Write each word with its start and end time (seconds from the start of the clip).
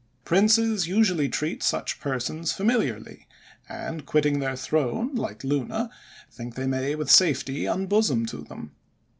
Princes 0.25 0.87
usually 0.87 1.29
treat 1.29 1.61
such 1.61 1.99
persons 1.99 2.51
familiarly; 2.51 3.27
and 3.69 4.03
quitting 4.03 4.39
their 4.39 4.55
throne, 4.55 5.13
like 5.13 5.43
Luna, 5.43 5.91
think 6.31 6.55
they 6.55 6.65
may, 6.65 6.95
with 6.95 7.11
safety, 7.11 7.67
unbosom 7.67 8.25
to 8.25 8.37
them. 8.37 8.71